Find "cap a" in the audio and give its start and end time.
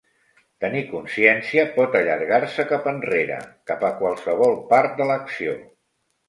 3.73-3.93